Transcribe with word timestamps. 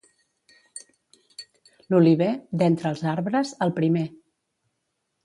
L'oliver, 1.93 2.29
d'entre 2.63 2.89
els 2.93 3.05
arbres, 3.13 3.53
el 3.67 3.75
primer. 3.81 4.05